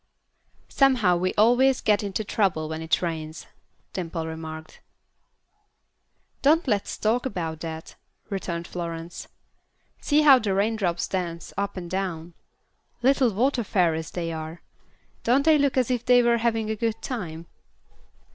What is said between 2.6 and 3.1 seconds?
when it